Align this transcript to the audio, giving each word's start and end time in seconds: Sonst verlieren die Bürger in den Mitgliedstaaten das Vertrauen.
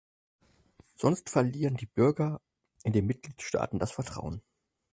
Sonst 0.97 1.29
verlieren 1.29 1.77
die 1.77 1.85
Bürger 1.85 2.41
in 2.83 2.91
den 2.91 3.05
Mitgliedstaaten 3.05 3.77
das 3.77 3.91
Vertrauen. 3.91 4.41